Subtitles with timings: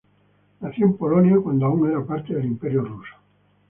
[0.61, 3.13] Nació en Polonia cuando aún era parte del Imperio ruso.